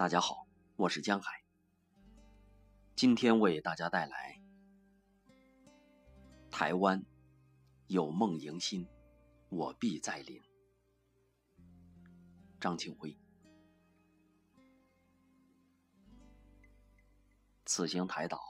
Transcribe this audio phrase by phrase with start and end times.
[0.00, 1.44] 大家好，我是江海。
[2.96, 4.40] 今天为大家带来
[6.50, 7.04] 《台湾
[7.86, 8.88] 有梦迎新，
[9.50, 10.40] 我必再临》。
[12.58, 13.14] 张庆辉。
[17.66, 18.40] 此行台岛，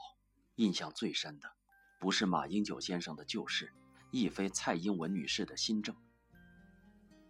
[0.55, 1.51] 印象最深的
[1.99, 3.73] 不是马英九先生的旧事，
[4.09, 5.93] 亦非蔡英文女士的新政，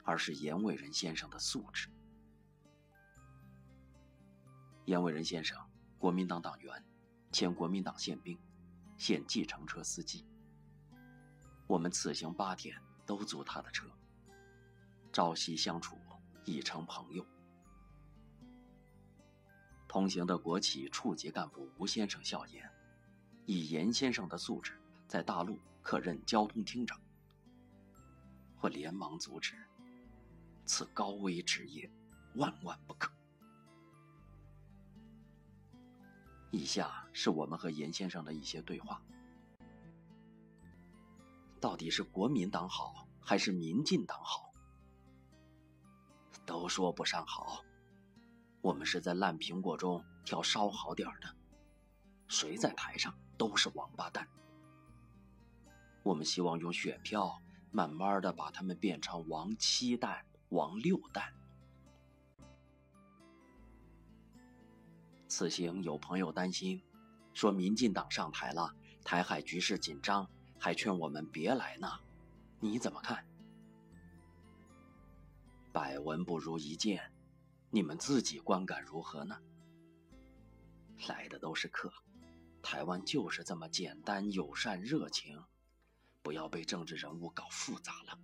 [0.03, 1.89] 而是严伟仁先生的素质。
[4.85, 5.57] 严伟仁先生，
[5.99, 6.83] 国民党党员，
[7.31, 8.37] 前国民党宪兵，
[8.97, 10.25] 现计程车司机。
[11.67, 13.87] 我们此行八天都租他的车，
[15.13, 15.97] 朝夕相处，
[16.45, 17.25] 已成朋友。
[19.87, 22.67] 同行的国企处级干部吴先生笑言
[23.45, 26.99] ：“以严先生的素质，在大陆可任交通厅长。”
[28.61, 29.55] 我连忙阻止
[30.65, 31.89] ：“此高危职业，
[32.35, 33.11] 万万不可。”
[36.51, 39.01] 以下是我们和严先生的一些对话。
[41.59, 44.53] 到底是国民党好还是民进党好？
[46.45, 47.63] 都说不上好。
[48.61, 51.35] 我们是在烂苹果中挑稍好点的，
[52.27, 54.27] 谁在台上都是王八蛋。
[56.03, 61.33] 我们希望用选票慢慢的把他们变成王七蛋、王六蛋。
[65.31, 66.83] 此行有朋友担心，
[67.33, 70.29] 说民进党上台了，台海局势紧张，
[70.59, 71.87] 还劝我们别来呢。
[72.59, 73.25] 你怎么看？
[75.71, 77.13] 百闻不如一见，
[77.69, 79.39] 你们自己观感如何呢？
[81.07, 81.89] 来的都是客，
[82.61, 85.41] 台湾就是这么简单、友善、热情，
[86.21, 88.19] 不要被政治人物搞复杂了。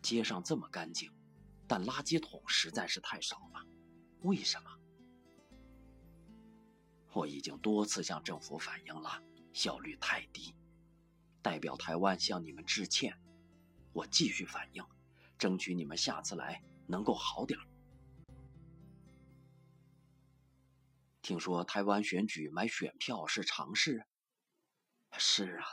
[0.00, 1.12] 街上这么干净，
[1.68, 3.75] 但垃圾桶实在是太少了。
[4.22, 4.70] 为什么？
[7.12, 9.22] 我已经多次向政府反映了，
[9.52, 10.54] 效率太低。
[11.40, 13.18] 代表台湾向你们致歉，
[13.92, 14.84] 我继续反映，
[15.38, 17.58] 争取你们下次来能够好点
[21.22, 24.06] 听说台湾选举买选票是常事。
[25.18, 25.66] 是啊，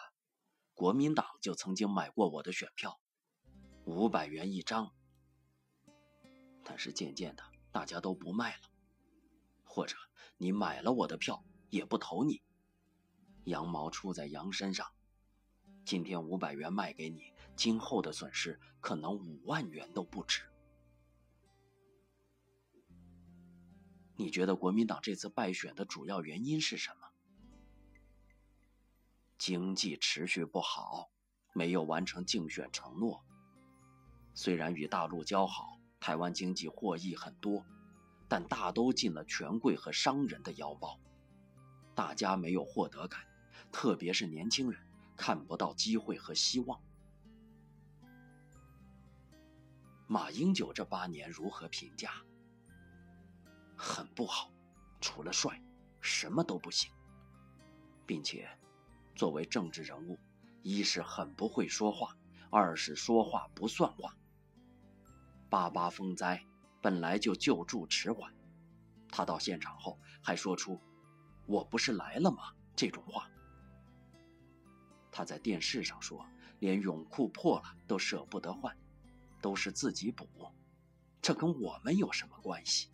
[0.74, 3.00] 国民党就曾经买过我的选票，
[3.86, 4.94] 五百元一张。
[6.64, 7.53] 但是渐渐的。
[7.74, 8.70] 大家都不卖了，
[9.64, 9.98] 或者
[10.38, 12.44] 你买了我的票也不投你，
[13.46, 14.88] 羊毛出在羊身上。
[15.84, 20.44] 今天五百元卖给你，今后的损失可能五万元都不止。
[24.16, 27.10] 你觉得国民党这次败选的主要原因是什么？
[29.40, 31.10] 经济持续不好，
[31.54, 33.26] 没有完成竞选承诺。
[34.36, 35.80] 虽然与大陆交好。
[36.04, 37.66] 台湾经济获益很多，
[38.28, 41.00] 但大都进了权贵和商人的腰包，
[41.96, 43.22] 大家没有获得感，
[43.72, 46.78] 特别是年轻人看不到机会和希望。
[50.06, 52.12] 马英九这八年如何评价？
[53.78, 54.52] 很不好，
[55.00, 55.58] 除了帅，
[56.02, 56.92] 什么都不行，
[58.06, 58.46] 并且
[59.16, 60.20] 作为政治人物，
[60.64, 62.14] 一是很不会说话，
[62.50, 64.14] 二是说话不算话。
[65.54, 66.44] 八八风灾
[66.82, 68.34] 本来就救助迟缓，
[69.12, 70.82] 他到现场后还说出
[71.46, 73.30] “我不是来了吗”这种话。
[75.12, 76.26] 他在电视上说，
[76.58, 78.76] 连泳裤破了都舍不得换，
[79.44, 80.28] 都是自己补，
[81.22, 82.90] 这跟我们有什么关系？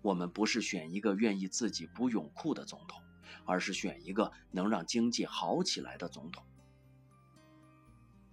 [0.00, 3.02] 我们不是选一个愿意自己补泳裤的总统，
[3.44, 6.42] 而是选一个能让经济好起来的总统。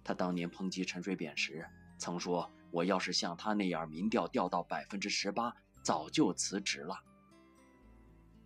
[0.02, 1.68] 他当年抨击陈水扁时
[2.02, 2.50] 曾说。
[2.72, 6.98] 我要是像他那样，民调掉到百分之十八，早就辞职了。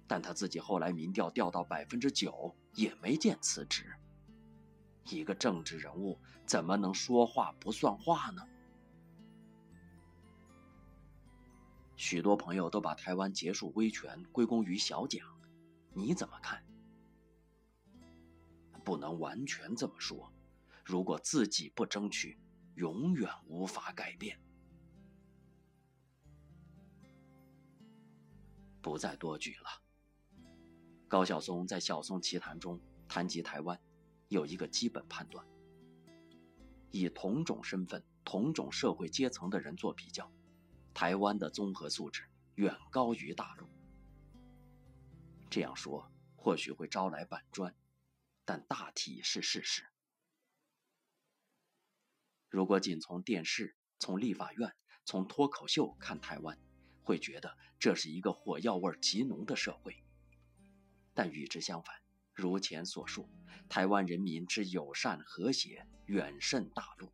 [0.07, 3.87] 但他自己后来民调掉到百分之九，也没见辞职。
[5.05, 8.43] 一个政治人物怎么能说话不算话呢？
[11.95, 15.25] 许多朋友都把台湾结束威权归功于小蒋，
[15.95, 16.63] 你怎么看？
[18.85, 20.31] 不能完全这么说。
[20.85, 22.37] 如果自己不争取，
[22.77, 24.41] 永远无法改变。
[28.81, 29.83] 不再多举了。
[31.09, 33.81] 高晓松在《晓松奇谈》中谈及台湾，
[34.29, 35.45] 有一个基本判断：
[36.91, 40.31] 以同种身份、同种社会阶层的人做比较，
[40.95, 43.69] 台湾的综合素质远高于大陆。
[45.49, 47.75] 这样说或许会招来板砖，
[48.45, 49.85] 但大体是事实。
[52.57, 54.73] 如果仅从电视、从立法院、
[55.05, 56.59] 从脱口秀看台湾，
[57.03, 60.03] 会觉得这是一个火药味极浓的社会。
[61.13, 61.95] 但与之相反，
[62.33, 63.29] 如前所述，
[63.69, 67.13] 台湾人民之友善和谐远胜大陆。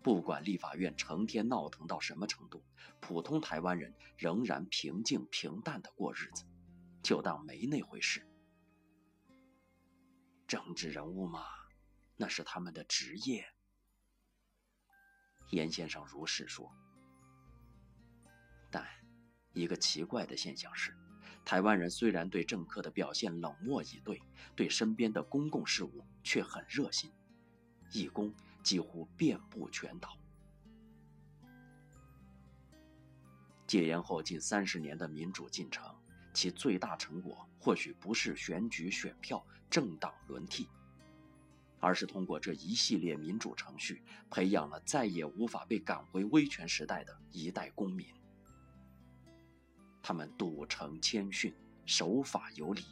[0.00, 2.64] 不管立法院成天闹腾到什么程度，
[3.00, 6.46] 普通台湾人仍然平静平淡的过日子，
[7.02, 8.26] 就当没那回事。
[10.46, 11.44] 政治人物嘛，
[12.22, 13.44] 那是他们的职业。
[15.50, 16.72] 严先生如是说。
[18.70, 18.86] 但
[19.52, 20.96] 一个奇怪的现象是，
[21.44, 24.22] 台湾人虽然对政客的表现冷漠以对，
[24.54, 27.12] 对身边的公共事务却很热心，
[27.90, 28.32] 义工。
[28.62, 30.16] 几乎遍布全岛。
[33.66, 35.92] 戒严后近三十年的民主进程，
[36.32, 40.68] 其最大成果或许不是选举选票、政党轮替，
[41.82, 48.06] 而是通过这一系列民主程序，培养了再也无法被赶回威权时代的一代公民。
[50.00, 51.52] 他们笃诚谦逊，
[51.84, 52.84] 守法有礼，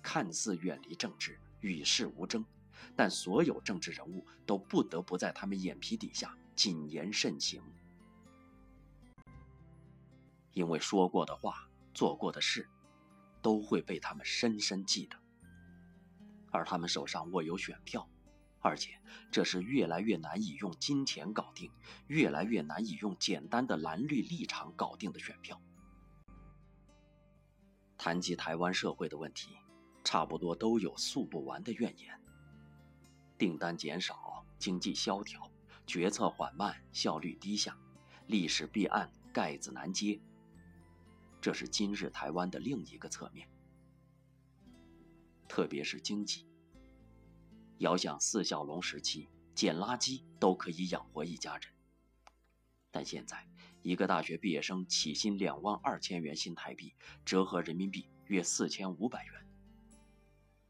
[0.00, 2.42] 看似远离政治，与世无争。
[2.96, 7.62] 但所有政治人物都不得不在他们眼皮底下谨言慎行，
[10.54, 12.66] 因为说过的话、做过的事，
[13.42, 15.16] 都会被他们深深记得。
[16.50, 18.09] 而他们手上握有选票，
[18.60, 21.70] 而且这是越来越难以用金钱搞定、
[22.06, 25.60] 越来越难以用简单的蓝绿立场搞定的选票。
[27.96, 29.56] 谈及台湾社会的问题，
[30.04, 32.20] 差不多都有诉不完的怨言。
[33.38, 35.50] 订单减少，经济萧条，
[35.86, 37.76] 决策缓慢，效率低下，
[38.26, 40.20] 历史弊案盖子难揭。
[41.40, 43.48] 这是今日台湾的另一个侧面，
[45.48, 46.49] 特别是经济。
[47.80, 51.64] 遥想四小龙时期，捡垃圾都可以养活一家人，
[52.90, 53.48] 但现在
[53.80, 56.92] 一个大学毕业生起薪两万二千元新台币，
[57.24, 59.32] 折合人民币约四千五百元。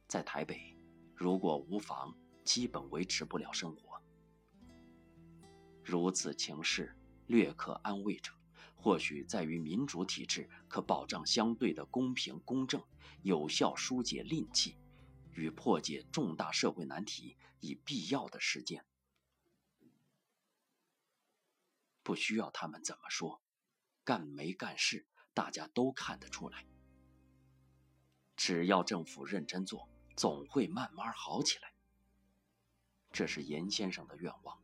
[0.06, 0.76] 在台北，
[1.16, 4.00] 如果无房，基本维持不了生活。
[5.82, 6.96] 如此情势，
[7.26, 8.32] 略可安慰者，
[8.76, 12.80] 或许在于民主体制可保障相对的公平公正，
[13.22, 14.76] 有效疏解戾气，
[15.32, 18.84] 与破解重大社会难题以必要的时间。
[22.02, 23.40] 不需要他们怎么说，
[24.04, 26.66] 干没干事，大家都看得出来。
[28.36, 31.74] 只要政府认真做，总会慢慢好起来。
[33.12, 34.62] 这是严先生的愿望，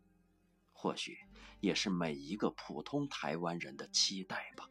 [0.72, 1.18] 或许
[1.60, 4.70] 也是每一个普通台湾人的期待吧。